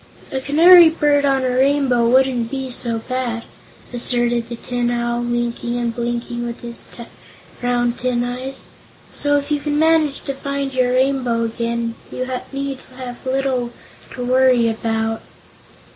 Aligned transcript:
"A 0.31 0.41
Canary 0.41 0.89
Bird 0.89 1.25
on 1.25 1.43
a 1.43 1.51
Rainbow 1.55 2.07
wouldn't 2.07 2.49
be 2.49 2.71
so 2.71 2.97
bad," 2.97 3.43
asserted 3.93 4.49
the 4.49 4.55
Tin 4.55 4.89
Owl, 4.89 5.21
winking 5.21 5.77
and 5.77 5.95
blinking 5.95 6.43
with 6.43 6.61
his 6.61 6.85
round 7.61 7.99
tin 7.99 8.23
eyes, 8.23 8.63
"so 9.11 9.37
if 9.37 9.51
you 9.51 9.59
can 9.59 9.77
manage 9.77 10.23
to 10.23 10.33
find 10.33 10.73
your 10.73 10.93
Rainbow 10.93 11.43
again 11.43 11.93
you 12.11 12.27
need 12.51 12.79
have 12.97 13.23
little 13.27 13.69
to 14.09 14.25
worry 14.25 14.67
about." 14.67 15.21